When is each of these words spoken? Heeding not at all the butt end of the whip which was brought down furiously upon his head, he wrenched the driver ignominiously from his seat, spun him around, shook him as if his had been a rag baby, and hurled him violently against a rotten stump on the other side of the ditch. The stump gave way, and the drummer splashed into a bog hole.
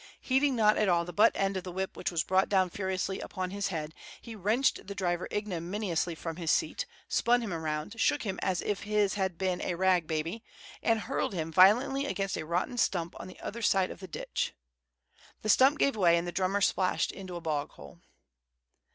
Heeding 0.19 0.55
not 0.55 0.77
at 0.77 0.89
all 0.89 1.05
the 1.05 1.13
butt 1.13 1.31
end 1.35 1.55
of 1.57 1.63
the 1.63 1.71
whip 1.71 1.95
which 1.95 2.09
was 2.09 2.23
brought 2.23 2.49
down 2.49 2.71
furiously 2.71 3.19
upon 3.19 3.51
his 3.51 3.67
head, 3.67 3.93
he 4.19 4.35
wrenched 4.35 4.87
the 4.87 4.95
driver 4.95 5.27
ignominiously 5.31 6.15
from 6.15 6.37
his 6.37 6.49
seat, 6.49 6.87
spun 7.07 7.41
him 7.41 7.53
around, 7.53 7.99
shook 7.99 8.23
him 8.23 8.39
as 8.41 8.63
if 8.63 8.81
his 8.81 9.13
had 9.13 9.37
been 9.37 9.61
a 9.61 9.75
rag 9.75 10.07
baby, 10.07 10.43
and 10.81 11.01
hurled 11.01 11.35
him 11.35 11.51
violently 11.51 12.07
against 12.07 12.35
a 12.35 12.47
rotten 12.47 12.79
stump 12.79 13.13
on 13.19 13.27
the 13.27 13.39
other 13.41 13.61
side 13.61 13.91
of 13.91 13.99
the 13.99 14.07
ditch. 14.07 14.55
The 15.43 15.49
stump 15.49 15.77
gave 15.77 15.95
way, 15.95 16.17
and 16.17 16.27
the 16.27 16.31
drummer 16.31 16.61
splashed 16.61 17.11
into 17.11 17.35
a 17.35 17.41
bog 17.41 17.69
hole. 17.73 17.99